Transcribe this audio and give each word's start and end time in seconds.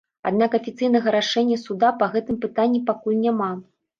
Аднак 0.27 0.51
афіцыйнага 0.59 1.11
рашэння 1.15 1.59
суда 1.65 1.91
па 2.01 2.09
гэтым 2.15 2.41
пытанні 2.47 2.83
пакуль 2.91 3.21
няма. 3.29 3.51